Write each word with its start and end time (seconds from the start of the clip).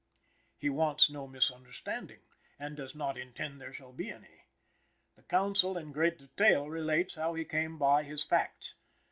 "He 0.57 0.67
wants 0.67 1.11
no 1.11 1.27
misunderstanding" 1.27 2.21
and 2.57 2.75
does 2.75 2.95
"not 2.95 3.19
intend 3.19 3.61
there 3.61 3.71
shall 3.71 3.93
be 3.93 4.09
any." 4.09 4.45
The 5.15 5.21
counsel 5.21 5.77
in 5.77 5.91
great 5.91 6.17
detail 6.17 6.67
relates 6.67 7.13
how 7.13 7.35
he 7.35 7.45
came 7.45 7.77
by 7.77 8.01
his 8.01 8.23
facts. 8.23 8.73